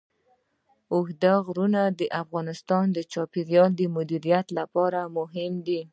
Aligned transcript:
اوږده 0.93 1.33
غرونه 1.45 1.81
د 1.99 2.01
افغانستان 2.21 2.85
د 2.93 2.97
چاپیریال 3.11 3.69
د 3.75 3.81
مدیریت 3.95 4.47
لپاره 4.59 4.99
مهم 5.17 5.53
دي. 5.67 5.81